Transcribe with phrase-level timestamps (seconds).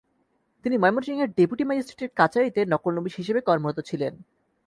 [0.65, 4.13] তিনি ময়মনসিংহের ডেপুটি ম্যাজিস্ট্রেটের কাচারিতে নকলনবিশ হিসেবে কর্মরত ছিলেন।